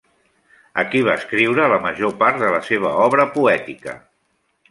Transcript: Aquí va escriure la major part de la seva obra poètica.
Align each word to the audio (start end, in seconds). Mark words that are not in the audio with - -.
Aquí 0.83 1.01
va 1.07 1.17
escriure 1.19 1.67
la 1.73 1.77
major 1.83 2.15
part 2.23 2.41
de 2.43 2.49
la 2.55 2.61
seva 2.71 2.93
obra 3.05 3.27
poètica. 3.37 3.97